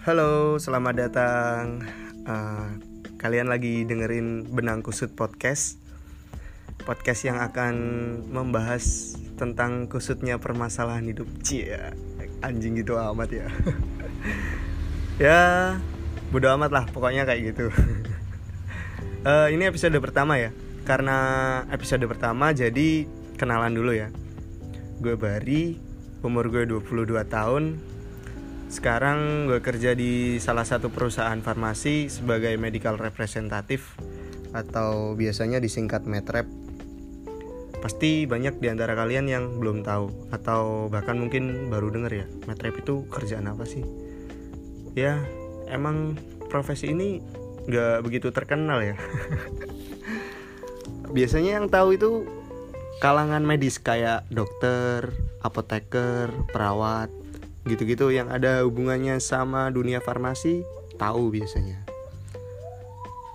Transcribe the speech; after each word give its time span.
Halo, 0.00 0.56
selamat 0.56 0.94
datang. 0.96 1.84
Uh, 2.24 2.72
kalian 3.20 3.52
lagi 3.52 3.84
dengerin 3.84 4.48
Benang 4.48 4.80
Kusut 4.80 5.12
Podcast. 5.12 5.76
Podcast 6.88 7.28
yang 7.28 7.36
akan 7.36 7.76
membahas 8.32 9.12
tentang 9.36 9.92
kusutnya 9.92 10.40
permasalahan 10.40 11.04
hidup. 11.04 11.28
Cia, 11.44 11.92
anjing 12.40 12.80
gitu 12.80 12.96
amat 12.96 13.28
ya. 13.28 13.46
ya, 15.28 15.40
bodo 16.32 16.48
amat 16.56 16.72
lah, 16.72 16.84
pokoknya 16.88 17.28
kayak 17.28 17.52
gitu. 17.52 17.68
uh, 19.28 19.48
ini 19.52 19.68
episode 19.68 20.00
pertama 20.00 20.40
ya. 20.40 20.48
Karena 20.88 21.60
episode 21.68 22.08
pertama 22.08 22.56
jadi 22.56 23.04
kenalan 23.36 23.76
dulu 23.76 23.92
ya. 23.92 24.08
Gue 24.96 25.20
Bari, 25.20 25.76
umur 26.24 26.48
gue 26.48 26.64
22 26.64 27.20
tahun, 27.28 27.89
sekarang 28.70 29.50
gue 29.50 29.58
kerja 29.58 29.98
di 29.98 30.38
salah 30.38 30.62
satu 30.62 30.94
perusahaan 30.94 31.42
farmasi 31.42 32.06
sebagai 32.06 32.54
medical 32.54 32.94
representative 32.94 33.82
atau 34.54 35.18
biasanya 35.18 35.58
disingkat 35.58 36.06
Medrep. 36.06 36.46
Pasti 37.82 38.30
banyak 38.30 38.62
di 38.62 38.70
antara 38.70 38.94
kalian 38.94 39.26
yang 39.26 39.58
belum 39.58 39.82
tahu 39.82 40.30
atau 40.30 40.86
bahkan 40.86 41.18
mungkin 41.18 41.66
baru 41.66 41.90
denger 41.90 42.12
ya, 42.14 42.26
Medrep 42.46 42.86
itu 42.86 43.10
kerjaan 43.10 43.50
apa 43.50 43.66
sih? 43.66 43.82
Ya, 44.94 45.18
emang 45.66 46.14
profesi 46.46 46.94
ini 46.94 47.18
nggak 47.66 48.06
begitu 48.06 48.30
terkenal 48.30 48.86
ya. 48.86 48.94
biasanya 51.16 51.58
yang 51.58 51.66
tahu 51.66 51.98
itu 51.98 52.22
kalangan 53.02 53.42
medis 53.42 53.82
kayak 53.82 54.30
dokter, 54.30 55.10
apoteker, 55.42 56.30
perawat, 56.54 57.10
gitu-gitu 57.68 58.08
yang 58.08 58.32
ada 58.32 58.64
hubungannya 58.64 59.20
sama 59.20 59.68
dunia 59.68 60.00
farmasi 60.00 60.64
tahu 60.96 61.32
biasanya. 61.32 61.84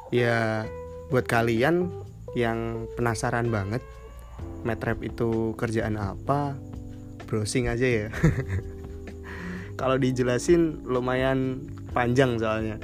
Ya 0.09 0.65
buat 1.09 1.29
kalian 1.29 1.93
yang 2.33 2.89
penasaran 2.97 3.49
banget 3.53 3.85
metrap 4.65 5.01
itu 5.05 5.53
kerjaan 5.55 5.97
apa 5.97 6.57
browsing 7.29 7.69
aja 7.69 7.85
ya. 7.85 8.07
Kalau 9.79 9.99
dijelasin 9.99 10.85
lumayan 10.87 11.67
panjang 11.91 12.39
soalnya. 12.39 12.79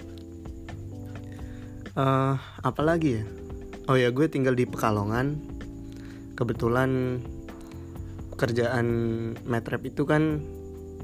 Uh, 1.96 2.36
apa 2.64 2.82
lagi 2.86 3.22
ya? 3.22 3.24
Oh 3.90 3.98
ya 3.98 4.14
gue 4.14 4.28
tinggal 4.30 4.54
di 4.54 4.70
Pekalongan. 4.70 5.40
Kebetulan 6.38 7.22
kerjaan 8.38 8.88
metrap 9.46 9.86
itu 9.86 10.04
kan 10.10 10.42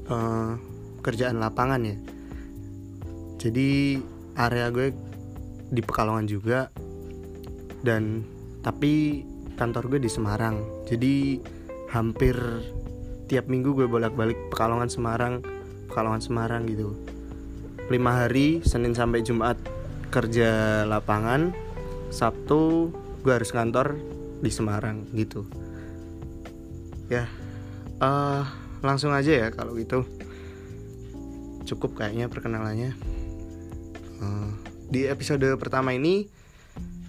uh, 0.08 0.56
kerjaan 1.00 1.40
lapangan 1.40 1.80
ya. 1.84 1.96
Jadi 3.38 4.00
area 4.34 4.68
gue 4.74 4.90
di 5.70 5.80
Pekalongan 5.84 6.26
juga. 6.26 6.68
Dan 7.78 8.26
tapi 8.60 9.22
kantor 9.54 9.96
gue 9.96 10.00
di 10.02 10.10
Semarang. 10.10 10.84
Jadi 10.90 11.38
hampir 11.94 12.34
tiap 13.28 13.46
minggu 13.46 13.76
gue 13.76 13.86
bolak-balik 13.86 14.36
Pekalongan 14.50 14.90
Semarang 14.90 15.34
Pekalongan 15.88 16.20
Semarang 16.20 16.62
gitu. 16.68 16.92
Lima 17.88 18.24
hari 18.24 18.60
Senin 18.60 18.92
sampai 18.92 19.24
Jumat 19.24 19.56
kerja 20.12 20.82
lapangan. 20.84 21.52
Sabtu 22.08 22.92
gue 23.24 23.32
harus 23.32 23.52
kantor 23.52 23.96
di 24.40 24.50
Semarang 24.52 25.08
gitu. 25.16 25.44
Ya 27.08 27.24
uh, 28.04 28.44
langsung 28.80 29.14
aja 29.14 29.30
ya 29.30 29.48
kalau 29.54 29.74
gitu. 29.78 30.04
Cukup 31.68 32.00
kayaknya 32.00 32.32
perkenalannya. 32.32 32.96
Uh, 34.18 34.50
di 34.88 35.04
episode 35.06 35.44
pertama 35.60 35.94
ini 35.94 36.26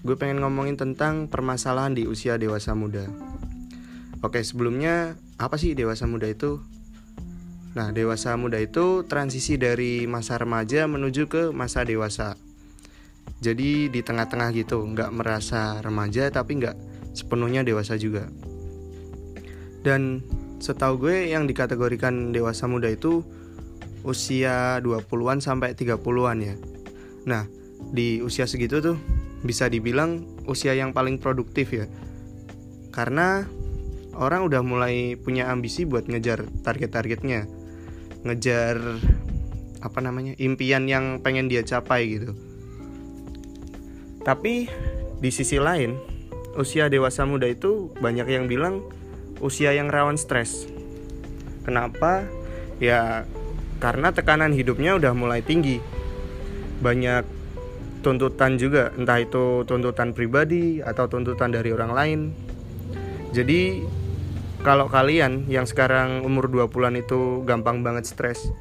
gue 0.03 0.16
pengen 0.16 0.39
ngomongin 0.39 0.79
tentang 0.79 1.27
permasalahan 1.27 1.95
di 1.95 2.07
usia 2.07 2.39
dewasa 2.39 2.75
muda. 2.75 3.07
Oke 4.19 4.44
sebelumnya 4.44 5.16
apa 5.39 5.55
sih 5.55 5.75
dewasa 5.75 6.03
muda 6.07 6.27
itu? 6.27 6.59
Nah 7.75 7.95
dewasa 7.95 8.35
muda 8.35 8.59
itu 8.59 9.07
transisi 9.07 9.55
dari 9.55 10.03
masa 10.09 10.35
remaja 10.35 10.88
menuju 10.91 11.31
ke 11.31 11.44
masa 11.55 11.88
dewasa. 11.88 12.35
Jadi 13.39 13.88
di 13.88 14.01
tengah-tengah 14.03 14.51
gitu 14.51 14.83
nggak 14.83 15.15
merasa 15.15 15.79
remaja 15.79 16.27
tapi 16.27 16.59
nggak 16.59 16.75
sepenuhnya 17.15 17.63
dewasa 17.63 17.95
juga. 17.95 18.27
Dan 19.79 20.19
setahu 20.59 21.07
gue 21.07 21.31
yang 21.31 21.47
dikategorikan 21.47 22.35
dewasa 22.35 22.67
muda 22.67 22.91
itu 22.91 23.23
usia 24.03 24.79
20-an 24.83 25.39
sampai 25.43 25.75
30-an 25.75 26.37
ya. 26.39 26.55
Nah, 27.27 27.43
di 27.91 28.19
usia 28.23 28.47
segitu 28.47 28.79
tuh 28.83 28.97
bisa 29.43 29.71
dibilang 29.71 30.23
usia 30.47 30.75
yang 30.75 30.91
paling 30.91 31.19
produktif 31.19 31.71
ya. 31.71 31.87
Karena 32.91 33.47
orang 34.19 34.43
udah 34.47 34.61
mulai 34.63 35.15
punya 35.15 35.47
ambisi 35.47 35.87
buat 35.87 36.07
ngejar 36.11 36.47
target-targetnya. 36.63 37.47
Ngejar 38.27 38.75
apa 39.79 39.99
namanya? 40.03 40.35
impian 40.35 40.91
yang 40.91 41.23
pengen 41.23 41.47
dia 41.47 41.63
capai 41.63 42.19
gitu. 42.19 42.35
Tapi 44.27 44.67
di 45.23 45.31
sisi 45.31 45.55
lain, 45.55 45.95
usia 46.59 46.91
dewasa 46.91 47.23
muda 47.23 47.47
itu 47.47 47.95
banyak 48.03 48.27
yang 48.27 48.51
bilang 48.51 48.83
usia 49.39 49.75
yang 49.75 49.91
rawan 49.91 50.19
stres. 50.19 50.67
Kenapa? 51.63 52.23
Ya 52.79 53.27
karena 53.79 54.11
tekanan 54.11 54.51
hidupnya 54.51 54.95
udah 55.00 55.16
mulai 55.16 55.44
tinggi. 55.44 55.79
Banyak 56.79 57.23
tuntutan 58.00 58.55
juga, 58.55 58.95
entah 58.95 59.19
itu 59.19 59.67
tuntutan 59.67 60.16
pribadi 60.16 60.79
atau 60.79 61.07
tuntutan 61.11 61.51
dari 61.51 61.75
orang 61.75 61.91
lain. 61.91 62.19
Jadi 63.35 63.83
kalau 64.63 64.91
kalian 64.91 65.47
yang 65.47 65.63
sekarang 65.63 66.23
umur 66.23 66.51
20-an 66.51 67.00
itu 67.00 67.44
gampang 67.47 67.83
banget 67.83 68.07
stres, 68.07 68.51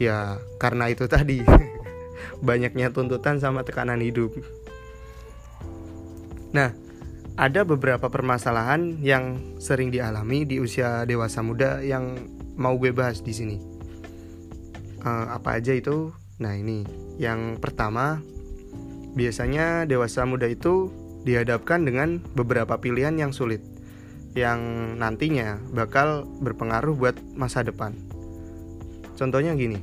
ya 0.00 0.40
karena 0.56 0.88
itu 0.92 1.08
tadi. 1.08 1.44
Banyaknya 2.46 2.90
tuntutan 2.90 3.38
sama 3.38 3.62
tekanan 3.62 4.02
hidup. 4.02 4.34
Nah, 6.52 6.76
ada 7.36 7.64
beberapa 7.64 8.12
permasalahan 8.12 9.00
yang 9.00 9.56
sering 9.56 9.88
dialami 9.88 10.44
di 10.44 10.60
usia 10.60 11.08
dewasa 11.08 11.40
muda 11.40 11.80
yang 11.80 12.20
mau 12.60 12.76
gue 12.76 12.92
bahas 12.92 13.24
di 13.24 13.32
sini. 13.32 13.56
Uh, 15.02 15.32
apa 15.32 15.58
aja 15.58 15.72
itu? 15.72 16.12
Nah 16.38 16.52
ini, 16.54 16.84
yang 17.16 17.56
pertama, 17.56 18.20
biasanya 19.16 19.88
dewasa 19.88 20.28
muda 20.28 20.44
itu 20.46 20.92
dihadapkan 21.24 21.86
dengan 21.86 22.20
beberapa 22.36 22.76
pilihan 22.76 23.16
yang 23.16 23.32
sulit, 23.32 23.64
yang 24.36 24.60
nantinya 25.00 25.56
bakal 25.72 26.28
berpengaruh 26.42 26.94
buat 26.94 27.16
masa 27.32 27.64
depan. 27.64 27.96
Contohnya 29.16 29.54
gini, 29.56 29.78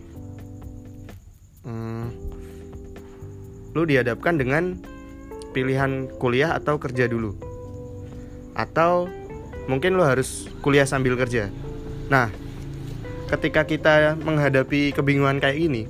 hmm, 1.66 2.06
lu 3.74 3.84
dihadapkan 3.88 4.36
dengan 4.38 4.78
pilihan 5.52 6.12
kuliah 6.22 6.56
atau 6.56 6.78
kerja 6.78 7.10
dulu? 7.10 7.36
Atau 8.54 9.08
mungkin 9.70 9.96
lo 9.96 10.06
harus 10.06 10.50
kuliah 10.64 10.86
sambil 10.86 11.16
kerja? 11.16 11.54
Nah 12.10 12.30
ketika 13.30 13.66
kita 13.70 14.18
menghadapi 14.18 14.90
kebingungan 14.92 15.38
kayak 15.38 15.60
ini 15.62 15.84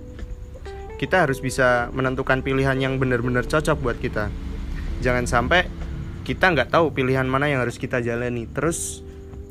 kita 1.00 1.24
harus 1.24 1.40
bisa 1.40 1.88
menentukan 1.96 2.44
pilihan 2.44 2.76
yang 2.76 3.00
benar-benar 3.00 3.48
cocok 3.48 3.80
buat 3.80 3.98
kita. 4.04 4.28
Jangan 5.00 5.24
sampai 5.24 5.72
kita 6.28 6.52
nggak 6.52 6.76
tahu 6.76 6.92
pilihan 6.92 7.24
mana 7.24 7.48
yang 7.48 7.64
harus 7.64 7.80
kita 7.80 8.04
jalani. 8.04 8.52
Terus 8.52 9.00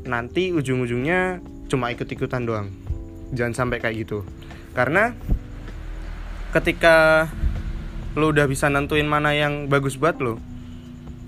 nanti 0.04 0.52
ujung-ujungnya 0.52 1.40
cuma 1.72 1.88
ikut-ikutan 1.88 2.44
doang. 2.44 2.68
Jangan 3.32 3.56
sampai 3.56 3.80
kayak 3.80 4.04
gitu. 4.04 4.28
Karena 4.76 5.16
ketika 6.52 7.28
lo 8.18 8.34
udah 8.34 8.50
bisa 8.50 8.66
nentuin 8.66 9.06
mana 9.06 9.30
yang 9.30 9.70
bagus 9.70 9.94
buat 9.94 10.18
lo 10.18 10.42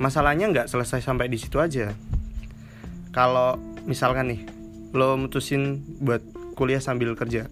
masalahnya 0.02 0.50
nggak 0.50 0.66
selesai 0.66 1.04
sampai 1.04 1.28
di 1.28 1.36
situ 1.36 1.60
aja. 1.60 1.92
Kalau 3.14 3.54
misalkan 3.86 4.32
nih 4.34 4.42
lo 4.90 5.14
mutusin 5.14 5.86
buat 6.02 6.24
kuliah 6.58 6.82
sambil 6.82 7.14
kerja 7.14 7.46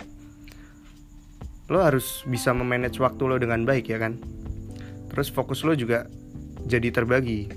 lo 1.68 1.84
harus 1.84 2.24
bisa 2.24 2.56
memanage 2.56 2.96
waktu 2.96 3.22
lo 3.28 3.36
dengan 3.36 3.62
baik 3.68 3.92
ya 3.92 4.00
kan? 4.00 4.16
Terus 5.12 5.28
fokus 5.28 5.62
lo 5.68 5.76
juga 5.76 6.08
jadi 6.64 6.88
terbagi. 6.88 7.52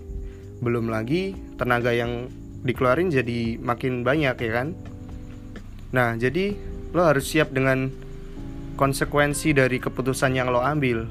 Belum 0.59 0.91
lagi 0.91 1.33
tenaga 1.55 1.95
yang 1.95 2.27
dikeluarin 2.61 3.09
jadi 3.09 3.57
makin 3.57 4.03
banyak 4.03 4.35
ya 4.35 4.51
kan? 4.51 4.75
Nah 5.95 6.19
jadi 6.19 6.53
lo 6.91 7.07
harus 7.07 7.31
siap 7.31 7.55
dengan 7.55 7.87
konsekuensi 8.75 9.55
dari 9.55 9.79
keputusan 9.79 10.35
yang 10.35 10.51
lo 10.51 10.59
ambil 10.59 11.07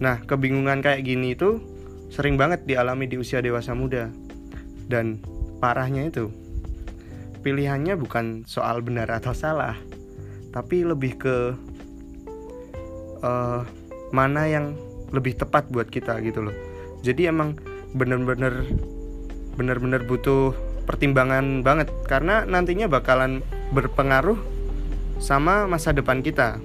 Nah, 0.00 0.24
kebingungan 0.24 0.80
kayak 0.80 1.04
gini 1.04 1.36
itu 1.36 1.60
sering 2.08 2.40
banget 2.40 2.64
dialami 2.64 3.06
di 3.06 3.20
usia 3.20 3.44
dewasa 3.44 3.76
muda. 3.76 4.08
Dan 4.90 5.22
parahnya 5.62 6.08
itu, 6.08 6.32
pilihannya 7.44 7.94
bukan 7.94 8.42
soal 8.48 8.82
benar 8.82 9.12
atau 9.12 9.30
salah, 9.30 9.78
tapi 10.50 10.82
lebih 10.82 11.14
ke 11.20 11.36
uh, 13.22 13.62
mana 14.10 14.50
yang 14.50 14.74
lebih 15.10 15.38
tepat 15.38 15.70
buat 15.70 15.90
kita 15.90 16.18
gitu 16.22 16.50
loh 16.50 16.54
jadi 17.02 17.32
emang 17.32 17.58
bener-bener 17.94 18.66
bener-bener 19.58 20.02
butuh 20.06 20.54
pertimbangan 20.86 21.62
banget 21.62 21.90
karena 22.06 22.46
nantinya 22.46 22.90
bakalan 22.90 23.42
berpengaruh 23.74 24.38
sama 25.22 25.66
masa 25.66 25.94
depan 25.94 26.22
kita 26.22 26.58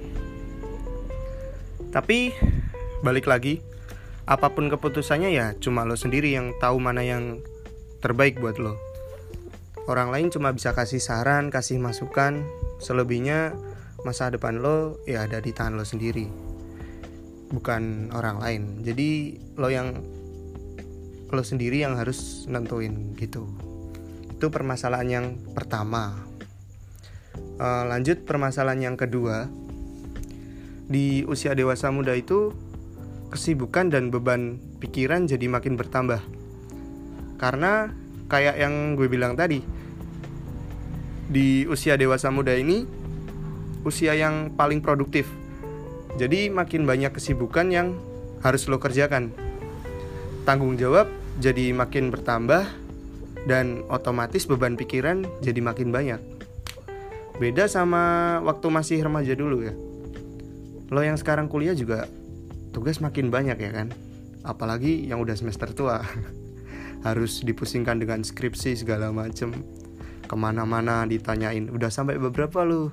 tapi 1.94 2.34
balik 3.04 3.28
lagi. 3.28 3.60
Apa 4.26 4.50
pun 4.50 4.66
keputusannya 4.66 5.30
ya 5.30 5.54
cuma 5.58 5.86
lo 5.86 5.94
sendiri 5.94 6.34
yang 6.34 6.50
tahu 6.58 6.82
mana 6.82 7.06
yang 7.06 7.38
terbaik 8.02 8.42
buat 8.42 8.58
lo. 8.58 8.74
Orang 9.86 10.10
lain 10.10 10.34
cuma 10.34 10.50
bisa 10.50 10.74
kasih 10.74 10.98
saran 10.98 11.48
kasih 11.48 11.78
masukan. 11.78 12.42
Selebihnya 12.82 13.54
masa 14.02 14.28
depan 14.28 14.58
lo 14.58 14.98
ya 15.06 15.24
ada 15.24 15.38
di 15.38 15.54
tangan 15.54 15.78
lo 15.78 15.86
sendiri. 15.86 16.26
Bukan 17.54 18.10
orang 18.10 18.42
lain. 18.42 18.62
Jadi 18.82 19.38
lo 19.54 19.70
yang 19.70 19.94
lo 21.30 21.42
sendiri 21.42 21.86
yang 21.86 21.94
harus 21.94 22.50
nentuin 22.50 23.14
gitu. 23.14 23.46
Itu 24.34 24.50
permasalahan 24.50 25.08
yang 25.08 25.26
pertama. 25.54 26.18
Uh, 27.56 27.86
lanjut 27.86 28.26
permasalahan 28.26 28.90
yang 28.90 28.96
kedua. 28.98 29.46
Di 30.86 31.26
usia 31.26 31.54
dewasa 31.54 31.90
muda 31.90 32.14
itu 32.14 32.54
kesibukan 33.32 33.90
dan 33.90 34.10
beban 34.14 34.58
pikiran 34.78 35.26
jadi 35.26 35.46
makin 35.50 35.74
bertambah 35.74 36.22
karena 37.36 37.92
kayak 38.30 38.56
yang 38.58 38.94
gue 38.94 39.06
bilang 39.10 39.34
tadi 39.36 39.60
di 41.26 41.66
usia 41.66 41.98
dewasa 41.98 42.30
muda 42.30 42.54
ini 42.54 42.86
usia 43.82 44.14
yang 44.14 44.54
paling 44.54 44.82
produktif 44.82 45.26
jadi 46.16 46.48
makin 46.48 46.88
banyak 46.88 47.12
kesibukan 47.12 47.68
yang 47.68 47.92
harus 48.40 48.64
lo 48.72 48.80
kerjakan. 48.80 49.36
Tanggung 50.48 50.80
jawab 50.80 51.12
jadi 51.36 51.76
makin 51.76 52.08
bertambah 52.08 52.64
dan 53.44 53.84
otomatis 53.92 54.48
beban 54.48 54.80
pikiran 54.80 55.28
jadi 55.44 55.60
makin 55.60 55.92
banyak. 55.92 56.20
Beda 57.36 57.68
sama 57.68 58.38
waktu 58.40 58.66
masih 58.72 59.04
remaja 59.04 59.36
dulu 59.36 59.60
ya. 59.60 59.76
Lo 60.88 61.04
yang 61.04 61.20
sekarang 61.20 61.52
kuliah 61.52 61.76
juga 61.76 62.08
tugas 62.76 63.00
makin 63.00 63.32
banyak 63.32 63.56
ya 63.56 63.72
kan. 63.72 63.88
Apalagi 64.44 65.08
yang 65.08 65.24
udah 65.24 65.32
semester 65.32 65.72
tua. 65.72 66.04
harus 67.08 67.40
dipusingkan 67.40 67.96
dengan 67.96 68.20
skripsi 68.20 68.76
segala 68.76 69.08
macem. 69.08 69.64
Ke 70.28 70.36
mana-mana 70.36 71.08
ditanyain 71.08 71.72
udah 71.72 71.88
sampai 71.88 72.20
beberapa 72.20 72.68
lu? 72.68 72.92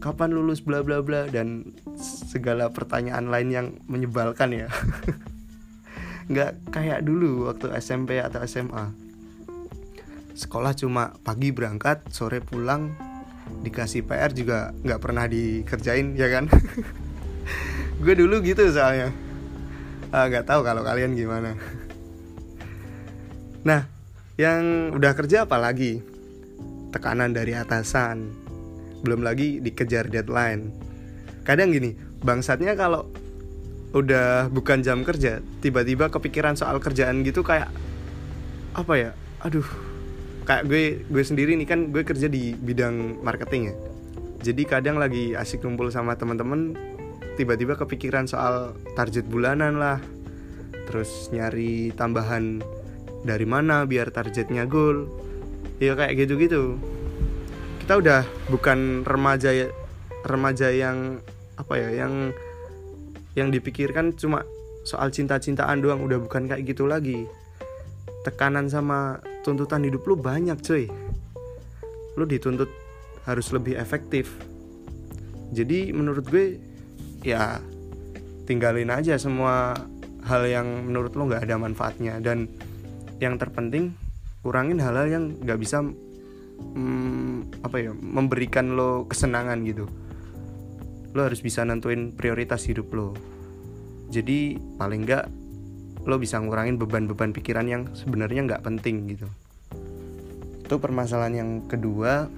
Kapan 0.00 0.32
lulus? 0.32 0.64
Bla 0.64 0.80
bla 0.80 1.04
bla. 1.04 1.28
Dan 1.28 1.76
segala 2.00 2.72
pertanyaan 2.72 3.28
lain 3.28 3.48
yang 3.52 3.66
menyebalkan 3.84 4.56
ya. 4.56 4.72
Nggak 6.32 6.72
kayak 6.72 7.04
dulu 7.04 7.52
waktu 7.52 7.68
SMP 7.76 8.24
atau 8.24 8.40
SMA 8.48 9.08
sekolah 10.38 10.70
cuma 10.78 11.18
pagi 11.26 11.50
berangkat 11.50 12.14
sore 12.14 12.38
pulang. 12.38 12.94
Dikasih 13.66 14.06
PR 14.06 14.30
juga 14.30 14.70
nggak 14.86 15.00
pernah 15.02 15.26
dikerjain 15.26 16.14
ya 16.14 16.28
kan 16.30 16.46
gue 17.98 18.14
dulu 18.14 18.38
gitu 18.46 18.62
soalnya. 18.70 19.10
Ah, 20.08 20.30
nggak 20.30 20.46
uh, 20.46 20.48
tahu 20.48 20.60
kalau 20.64 20.82
kalian 20.86 21.12
gimana. 21.18 21.58
Nah 23.66 23.84
yang 24.38 24.94
udah 24.94 25.12
kerja 25.18 25.44
apa 25.44 25.58
lagi? 25.58 26.00
Tekanan 26.94 27.34
dari 27.34 27.52
atasan. 27.52 28.32
Belum 29.02 29.20
lagi 29.20 29.58
dikejar 29.58 30.08
deadline. 30.08 30.72
Kadang 31.42 31.74
gini 31.74 31.92
bangsatnya 32.22 32.78
kalau 32.78 33.10
udah 33.92 34.52
bukan 34.52 34.84
jam 34.84 35.00
kerja 35.00 35.40
tiba-tiba 35.64 36.12
kepikiran 36.12 36.52
soal 36.54 36.76
kerjaan 36.78 37.26
gitu 37.26 37.42
kayak 37.42 37.68
apa 38.78 38.94
ya? 38.94 39.10
Aduh 39.42 39.66
kayak 40.48 40.64
gue 40.64 41.04
gue 41.04 41.24
sendiri 41.24 41.52
nih 41.60 41.68
kan 41.68 41.92
gue 41.92 42.06
kerja 42.06 42.30
di 42.30 42.56
bidang 42.56 43.20
marketing 43.20 43.74
ya. 43.74 43.74
Jadi 44.38 44.62
kadang 44.64 44.96
lagi 45.02 45.34
asik 45.34 45.66
kumpul 45.66 45.90
sama 45.90 46.14
teman-teman 46.14 46.78
tiba-tiba 47.38 47.78
kepikiran 47.78 48.26
soal 48.26 48.74
target 48.98 49.22
bulanan 49.30 49.78
lah. 49.78 50.02
Terus 50.90 51.30
nyari 51.30 51.94
tambahan 51.94 52.58
dari 53.22 53.46
mana 53.46 53.86
biar 53.86 54.10
targetnya 54.10 54.66
goal. 54.66 55.06
Ya 55.78 55.94
kayak 55.94 56.18
gitu-gitu. 56.18 56.74
Kita 57.86 58.02
udah 58.02 58.26
bukan 58.50 59.06
remaja 59.06 59.54
ya 59.54 59.70
remaja 60.26 60.74
yang 60.74 61.22
apa 61.54 61.78
ya 61.78 62.04
yang 62.04 62.34
yang 63.38 63.54
dipikirkan 63.54 64.18
cuma 64.18 64.42
soal 64.82 65.14
cinta-cintaan 65.14 65.78
doang. 65.78 66.02
Udah 66.02 66.18
bukan 66.18 66.50
kayak 66.50 66.66
gitu 66.66 66.90
lagi. 66.90 67.30
Tekanan 68.26 68.66
sama 68.66 69.22
tuntutan 69.46 69.86
hidup 69.86 70.02
lu 70.10 70.18
banyak 70.18 70.58
cuy. 70.58 70.90
Lu 72.18 72.26
dituntut 72.26 72.68
harus 73.30 73.54
lebih 73.54 73.78
efektif. 73.78 74.34
Jadi 75.54 75.94
menurut 75.94 76.26
gue 76.28 76.67
ya 77.22 77.58
tinggalin 78.48 78.88
aja 78.88 79.20
semua 79.20 79.76
hal 80.24 80.42
yang 80.44 80.88
menurut 80.88 81.12
lo 81.16 81.28
nggak 81.28 81.44
ada 81.48 81.56
manfaatnya. 81.56 82.20
Dan 82.20 82.48
yang 83.18 83.40
terpenting 83.40 83.96
kurangin 84.44 84.78
hal-hal 84.78 85.06
yang 85.10 85.24
nggak 85.42 85.58
bisa 85.58 85.82
hmm, 85.82 87.64
apa 87.64 87.76
ya 87.82 87.92
memberikan 87.92 88.76
lo 88.76 89.04
kesenangan 89.08 89.64
gitu. 89.66 89.86
Lo 91.16 91.20
harus 91.24 91.40
bisa 91.40 91.64
nentuin 91.64 92.14
prioritas 92.14 92.64
hidup 92.68 92.92
lo. 92.94 93.16
Jadi 94.08 94.56
paling 94.80 95.04
nggak 95.04 95.24
lo 96.08 96.16
bisa 96.16 96.40
ngurangin 96.40 96.80
beban-beban 96.80 97.36
pikiran 97.36 97.66
yang 97.68 97.82
sebenarnya 97.92 98.48
nggak 98.48 98.64
penting 98.64 99.12
gitu. 99.12 99.28
Itu 100.64 100.80
permasalahan 100.80 101.34
yang 101.36 101.50
kedua. 101.68 102.28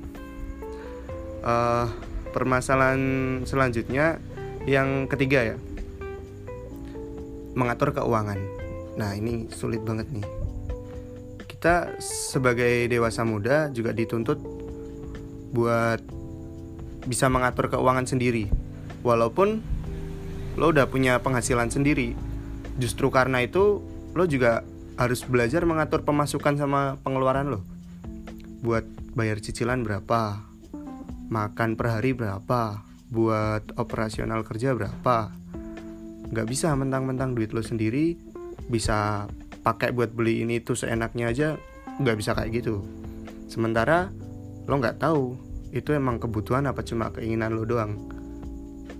Uh, 1.40 1.88
permasalahan 2.30 3.00
selanjutnya 3.48 4.20
yang 4.68 5.08
ketiga 5.08 5.54
ya. 5.54 5.56
Mengatur 7.56 7.96
keuangan. 7.96 8.38
Nah 8.96 9.16
ini 9.16 9.48
sulit 9.52 9.80
banget 9.80 10.08
nih. 10.12 10.26
Kita 11.46 12.00
sebagai 12.00 12.88
dewasa 12.88 13.24
muda 13.24 13.68
juga 13.72 13.92
dituntut 13.92 14.40
buat 15.52 16.00
bisa 17.04 17.28
mengatur 17.32 17.72
keuangan 17.72 18.08
sendiri. 18.08 18.48
Walaupun 19.00 19.60
lo 20.60 20.66
udah 20.68 20.88
punya 20.90 21.20
penghasilan 21.24 21.72
sendiri 21.72 22.12
justru 22.76 23.08
karena 23.08 23.44
itu 23.44 23.80
lo 24.12 24.24
juga 24.26 24.66
harus 25.00 25.24
belajar 25.24 25.64
mengatur 25.64 26.04
pemasukan 26.04 26.60
sama 26.60 27.00
pengeluaran 27.00 27.48
lo. 27.48 27.60
Buat 28.60 28.84
bayar 29.16 29.40
cicilan 29.40 29.80
berapa 29.80 30.44
makan 31.30 31.78
per 31.78 31.86
hari 31.94 32.12
berapa 32.12 32.89
buat 33.10 33.74
operasional 33.74 34.46
kerja 34.46 34.72
berapa? 34.72 35.34
Nggak 36.30 36.46
bisa 36.46 36.72
mentang-mentang 36.78 37.34
duit 37.34 37.50
lo 37.50 37.60
sendiri. 37.60 38.14
Bisa 38.70 39.26
pakai 39.66 39.90
buat 39.90 40.14
beli 40.14 40.46
ini 40.46 40.62
tuh 40.62 40.78
seenaknya 40.78 41.28
aja 41.28 41.48
nggak 42.00 42.16
bisa 42.16 42.32
kayak 42.32 42.62
gitu. 42.62 42.86
Sementara 43.50 44.08
lo 44.64 44.74
nggak 44.78 45.02
tahu 45.02 45.36
itu 45.74 45.90
emang 45.92 46.22
kebutuhan 46.22 46.70
apa 46.70 46.86
cuma 46.86 47.10
keinginan 47.10 47.58
lo 47.58 47.66
doang. 47.66 47.98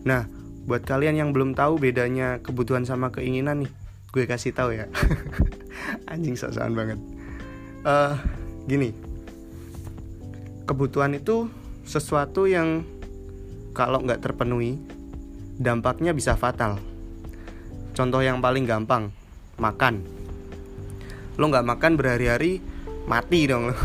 Nah 0.02 0.26
buat 0.66 0.84
kalian 0.84 1.16
yang 1.16 1.30
belum 1.30 1.56
tahu 1.56 1.80
bedanya 1.80 2.42
kebutuhan 2.44 2.84
sama 2.84 3.08
keinginan 3.14 3.64
nih 3.64 3.72
gue 4.10 4.24
kasih 4.26 4.50
tahu 4.50 4.74
ya. 4.74 4.90
Anjing 6.12 6.34
sosokan 6.34 6.74
banget. 6.74 6.98
Uh, 7.86 8.18
gini. 8.66 8.90
Kebutuhan 10.66 11.14
itu 11.14 11.50
sesuatu 11.86 12.46
yang 12.46 12.86
kalau 13.80 14.04
nggak 14.04 14.20
terpenuhi 14.20 14.76
dampaknya 15.56 16.12
bisa 16.12 16.36
fatal. 16.36 16.76
Contoh 17.96 18.20
yang 18.20 18.44
paling 18.44 18.68
gampang 18.68 19.08
makan. 19.56 20.04
Lo 21.40 21.48
nggak 21.48 21.64
makan 21.64 21.96
berhari-hari 21.96 22.60
mati 23.08 23.48
dong 23.48 23.72
lo. 23.72 23.76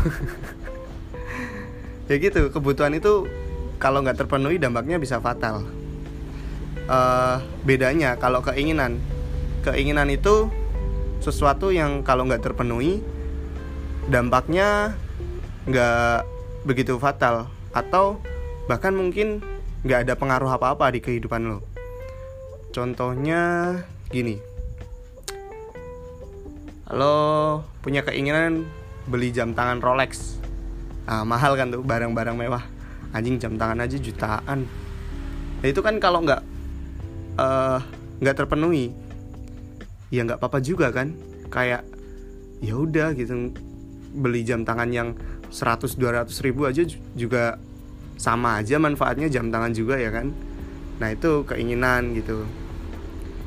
Ya 2.06 2.22
gitu 2.22 2.54
kebutuhan 2.54 2.94
itu 2.94 3.26
kalau 3.82 3.98
nggak 3.98 4.14
terpenuhi 4.20 4.62
dampaknya 4.62 5.00
bisa 5.00 5.18
fatal. 5.18 5.64
Uh, 6.86 7.40
bedanya 7.64 8.20
kalau 8.20 8.44
keinginan. 8.44 9.00
Keinginan 9.64 10.12
itu 10.12 10.46
sesuatu 11.18 11.74
yang 11.74 12.06
kalau 12.06 12.28
nggak 12.30 12.46
terpenuhi 12.46 13.02
dampaknya 14.06 14.94
nggak 15.66 16.22
begitu 16.62 16.94
fatal. 17.00 17.50
Atau 17.74 18.22
bahkan 18.70 18.94
mungkin 18.94 19.55
nggak 19.86 20.02
ada 20.02 20.14
pengaruh 20.18 20.50
apa-apa 20.50 20.90
di 20.90 20.98
kehidupan 20.98 21.46
lo. 21.46 21.62
Contohnya 22.74 23.72
gini. 24.10 24.34
Lo 26.90 27.62
punya 27.86 28.02
keinginan 28.02 28.66
beli 29.06 29.30
jam 29.30 29.54
tangan 29.54 29.78
Rolex. 29.78 30.42
Nah, 31.06 31.22
mahal 31.22 31.54
kan 31.54 31.70
tuh 31.70 31.86
barang-barang 31.86 32.34
mewah. 32.34 32.66
Anjing 33.14 33.38
jam 33.38 33.54
tangan 33.54 33.86
aja 33.86 33.94
jutaan. 33.94 34.66
Nah, 35.62 35.66
itu 35.70 35.78
kan 35.78 36.02
kalau 36.02 36.26
nggak 36.26 36.42
eh, 37.38 37.78
nggak 38.18 38.34
uh, 38.34 38.38
terpenuhi 38.42 38.90
ya 40.10 40.26
nggak 40.26 40.42
apa-apa 40.42 40.58
juga 40.58 40.90
kan. 40.90 41.14
Kayak 41.46 41.86
ya 42.58 42.74
udah 42.74 43.14
gitu 43.14 43.54
beli 44.18 44.42
jam 44.42 44.66
tangan 44.66 44.90
yang 44.90 45.08
100-200 45.54 46.26
ribu 46.42 46.66
aja 46.66 46.82
juga 47.14 47.62
sama 48.16 48.60
aja 48.60 48.80
manfaatnya 48.80 49.28
jam 49.28 49.52
tangan 49.52 49.72
juga 49.76 50.00
ya 50.00 50.08
kan. 50.10 50.32
Nah 51.00 51.08
itu 51.12 51.44
keinginan 51.44 52.16
gitu. 52.16 52.48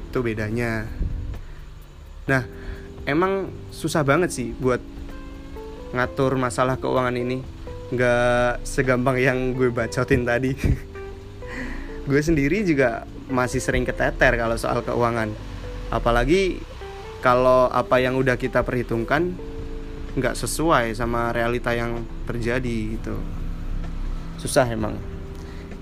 Itu 0.09 0.21
bedanya. 0.21 0.85
Nah 2.29 2.45
emang 3.09 3.49
susah 3.73 4.05
banget 4.05 4.29
sih 4.29 4.53
buat 4.57 4.81
ngatur 5.93 6.37
masalah 6.37 6.77
keuangan 6.77 7.17
ini. 7.17 7.41
Nggak 7.89 8.61
segampang 8.61 9.17
yang 9.17 9.57
gue 9.57 9.73
bacotin 9.73 10.23
tadi. 10.23 10.53
Gue 12.09 12.25
sendiri 12.25 12.65
juga 12.65 13.05
masih 13.29 13.61
sering 13.61 13.85
keteter 13.85 14.33
kalau 14.33 14.57
soal 14.57 14.81
keuangan. 14.81 15.29
Apalagi 15.93 16.57
kalau 17.21 17.69
apa 17.69 18.01
yang 18.01 18.17
udah 18.17 18.33
kita 18.33 18.65
perhitungkan 18.65 19.37
nggak 20.17 20.33
sesuai 20.33 20.97
sama 20.97 21.29
realita 21.29 21.69
yang 21.77 22.01
terjadi 22.25 22.97
gitu 22.97 23.13
susah 24.39 24.65
emang. 24.71 24.95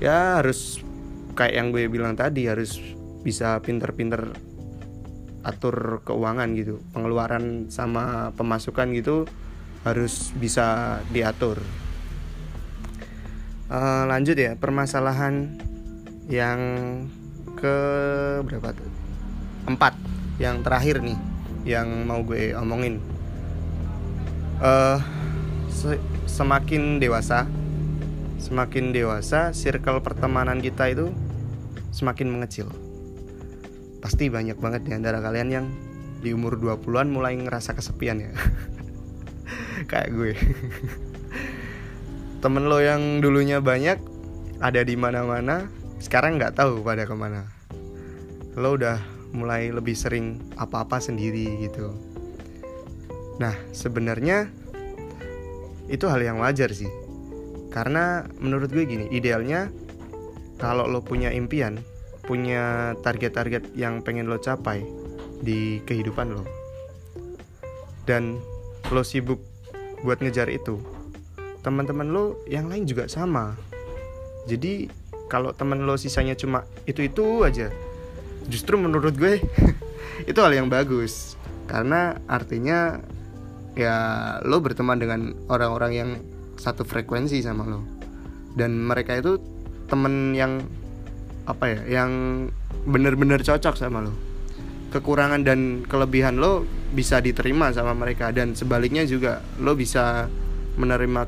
Ya 0.01 0.41
harus 0.41 0.81
kayak 1.37 1.53
yang 1.53 1.67
gue 1.69 1.85
bilang 1.85 2.17
tadi 2.17 2.49
harus 2.49 2.81
bisa 3.21 3.61
pinter-pinter 3.61 4.33
atur 5.45 6.01
keuangan 6.03 6.49
gitu. 6.57 6.81
Pengeluaran 6.91 7.69
sama 7.69 8.33
pemasukan 8.33 8.89
gitu 8.97 9.29
harus 9.85 10.33
bisa 10.35 10.99
diatur. 11.13 11.61
Uh, 13.67 14.07
lanjut 14.09 14.35
ya 14.35 14.55
permasalahan 14.57 15.59
yang 16.27 16.59
ke 17.55 17.77
berapa 18.43 18.73
tuh? 18.75 18.89
Empat 19.67 19.93
yang 20.39 20.63
terakhir 20.63 21.03
nih 21.03 21.19
yang 21.67 22.07
mau 22.07 22.23
gue 22.23 22.55
omongin. 22.55 22.99
Uh, 24.57 24.97
se 25.69 26.01
semakin 26.25 26.97
dewasa 26.97 27.45
semakin 28.37 28.93
dewasa 28.93 29.51
circle 29.51 29.99
pertemanan 30.05 30.61
kita 30.61 30.93
itu 30.93 31.09
semakin 31.91 32.29
mengecil. 32.29 32.69
Pasti 33.99 34.29
banyak 34.29 34.57
banget 34.61 34.85
di 34.85 34.93
antara 34.93 35.19
kalian 35.19 35.49
yang 35.49 35.65
di 36.21 36.33
umur 36.33 36.57
20-an 36.57 37.09
mulai 37.09 37.33
ngerasa 37.37 37.73
kesepian 37.73 38.21
ya. 38.21 38.31
Kayak 39.89 40.09
gue. 40.13 40.31
Temen 42.45 42.69
lo 42.69 42.77
yang 42.77 43.19
dulunya 43.19 43.57
banyak 43.57 43.97
ada 44.61 44.81
di 44.85 44.93
mana-mana 44.93 45.69
sekarang 45.97 46.37
nggak 46.37 46.57
tahu 46.57 46.85
pada 46.85 47.09
ke 47.09 47.15
mana. 47.17 47.49
Lo 48.53 48.77
udah 48.77 49.01
mulai 49.33 49.73
lebih 49.73 49.97
sering 49.97 50.39
apa-apa 50.55 51.01
sendiri 51.01 51.65
gitu. 51.65 51.93
Nah 53.41 53.53
sebenarnya 53.73 54.49
itu 55.89 56.05
hal 56.05 56.21
yang 56.21 56.37
wajar 56.41 56.69
sih 56.73 57.06
karena 57.77 58.25
menurut 58.41 58.73
gue 58.73 58.89
gini 58.89 59.05
idealnya 59.13 59.69
kalau 60.57 60.89
lo 60.89 61.05
punya 61.05 61.29
impian 61.29 61.77
punya 62.25 62.97
target-target 63.05 63.77
yang 63.77 64.01
pengen 64.01 64.25
lo 64.25 64.41
capai 64.41 64.81
di 65.45 65.77
kehidupan 65.85 66.33
lo 66.33 66.41
dan 68.09 68.41
lo 68.89 69.05
sibuk 69.05 69.37
buat 70.01 70.17
ngejar 70.25 70.49
itu 70.49 70.97
teman-teman 71.67 72.07
lo 72.07 72.39
yang 72.47 72.71
lain 72.71 72.87
juga 72.87 73.11
sama. 73.11 73.51
Jadi 74.47 74.87
kalau 75.27 75.51
teman 75.51 75.83
lo 75.83 75.99
sisanya 75.99 76.31
cuma 76.39 76.63
itu 76.87 77.03
itu 77.03 77.43
aja 77.43 77.67
justru 78.47 78.79
menurut 78.79 79.11
gue 79.19 79.43
itu 80.31 80.39
hal 80.39 80.55
yang 80.55 80.71
bagus. 80.71 81.35
Karena 81.67 82.15
artinya 82.31 83.03
ya 83.75 83.95
lo 84.47 84.63
berteman 84.63 84.95
dengan 84.95 85.35
orang-orang 85.51 85.91
yang 85.91 86.09
satu 86.57 86.83
frekuensi 86.83 87.39
sama 87.45 87.63
lo. 87.63 87.81
Dan 88.57 88.83
mereka 88.83 89.15
itu 89.15 89.37
temen 89.87 90.33
yang 90.35 90.59
apa 91.47 91.71
ya 91.71 92.03
yang 92.03 92.11
bener-bener 92.83 93.39
cocok 93.39 93.77
sama 93.77 94.03
lo. 94.03 94.13
Kekurangan 94.91 95.45
dan 95.45 95.85
kelebihan 95.85 96.41
lo 96.41 96.65
bisa 96.91 97.21
diterima 97.21 97.71
sama 97.71 97.93
mereka. 97.93 98.33
Dan 98.33 98.57
sebaliknya 98.57 99.05
juga 99.05 99.39
lo 99.61 99.77
bisa 99.77 100.27
menerima 100.77 101.25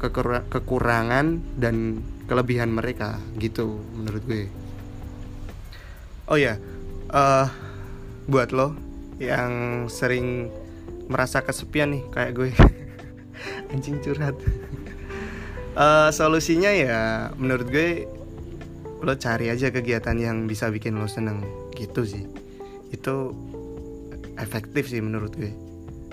kekurangan 0.50 1.58
dan 1.58 2.06
kelebihan 2.30 2.70
mereka 2.70 3.18
gitu 3.42 3.82
menurut 3.98 4.22
gue. 4.30 4.46
Oh 6.30 6.38
ya 6.38 6.62
uh, 7.10 7.50
buat 8.30 8.54
lo 8.54 8.78
yang 9.18 9.86
sering 9.90 10.54
merasa 11.10 11.42
kesepian 11.42 11.98
nih 11.98 12.04
kayak 12.14 12.32
gue. 12.38 12.50
Anjing 13.74 13.98
curhat 14.02 14.38
uh, 15.80 16.10
solusinya 16.12 16.70
ya 16.76 17.02
menurut 17.40 17.68
gue 17.72 18.06
lo 19.00 19.16
cari 19.16 19.48
aja 19.48 19.72
kegiatan 19.72 20.20
yang 20.20 20.44
bisa 20.44 20.68
bikin 20.68 21.00
lo 21.00 21.08
seneng. 21.08 21.40
Gitu 21.72 22.04
sih. 22.04 22.28
Itu 22.92 23.32
efektif 24.36 24.92
sih 24.92 25.00
menurut 25.00 25.32
gue. 25.40 25.56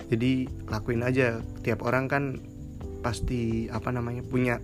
Jadi 0.07 0.47
lakuin 0.71 1.03
aja. 1.03 1.43
Tiap 1.67 1.83
orang 1.83 2.07
kan 2.07 2.23
pasti 3.03 3.67
apa 3.67 3.91
namanya 3.91 4.23
punya 4.23 4.63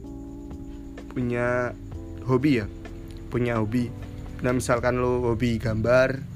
punya 1.12 1.76
hobi 2.24 2.64
ya. 2.64 2.66
Punya 3.28 3.60
hobi. 3.60 3.92
Nah 4.40 4.56
misalkan 4.56 5.04
lo 5.04 5.36
hobi 5.36 5.60
gambar 5.60 6.32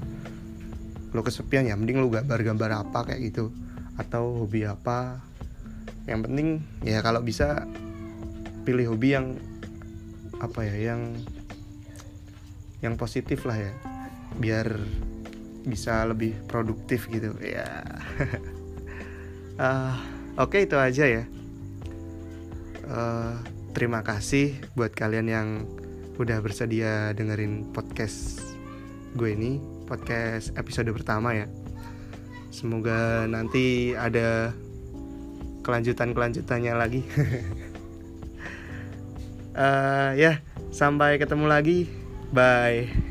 lo 1.16 1.24
kesepian 1.24 1.64
ya 1.64 1.72
mending 1.72 2.04
lo 2.04 2.12
gambar-gambar 2.12 2.84
apa 2.84 3.08
kayak 3.08 3.32
gitu. 3.32 3.48
Atau 3.96 4.44
hobi 4.44 4.68
apa. 4.68 5.24
Yang 6.04 6.20
penting 6.28 6.48
ya 6.84 7.00
kalau 7.00 7.24
bisa 7.24 7.64
pilih 8.68 8.92
hobi 8.92 9.16
yang 9.16 9.40
apa 10.44 10.60
ya 10.60 10.92
yang 10.92 11.16
yang 12.84 13.00
positif 13.00 13.48
lah 13.48 13.56
ya. 13.56 13.72
Biar 14.36 14.76
bisa 15.64 16.04
lebih 16.04 16.36
produktif 16.44 17.08
gitu 17.08 17.32
ya. 17.40 17.80
Uh, 19.56 19.96
oke 20.44 20.52
okay, 20.52 20.68
itu 20.68 20.76
aja 20.76 21.08
ya. 21.08 21.24
Uh, 22.84 23.40
terima 23.72 24.04
kasih 24.04 24.60
buat 24.76 24.92
kalian 24.92 25.32
yang 25.32 25.48
udah 26.20 26.44
bersedia 26.44 27.16
dengerin 27.16 27.72
podcast 27.72 28.44
gue 29.16 29.32
ini 29.32 29.64
podcast 29.88 30.52
episode 30.60 30.92
pertama 30.92 31.32
ya. 31.32 31.48
Semoga 32.52 33.24
nanti 33.24 33.96
ada 33.96 34.52
kelanjutan 35.64 36.12
kelanjutannya 36.12 36.72
lagi 36.76 37.00
uh, 39.58 40.14
ya 40.14 40.38
sampai 40.70 41.18
ketemu 41.18 41.50
lagi. 41.50 41.90
Bye 42.30 43.07